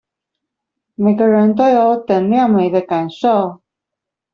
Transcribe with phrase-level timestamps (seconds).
[0.95, 3.61] 每個人都有等量美的感受